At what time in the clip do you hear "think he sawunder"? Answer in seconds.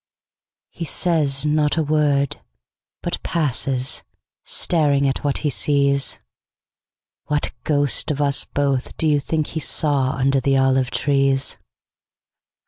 9.19-10.41